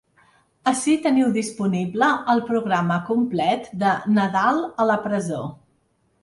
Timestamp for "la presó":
4.95-5.45